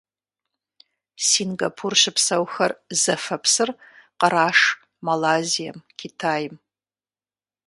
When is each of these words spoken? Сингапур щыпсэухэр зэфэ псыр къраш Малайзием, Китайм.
Сингапур 1.29 1.93
щыпсэухэр 2.01 2.71
зэфэ 3.01 3.37
псыр 3.43 3.69
къраш 4.19 4.59
Малайзием, 5.05 5.77
Китайм. 5.99 6.53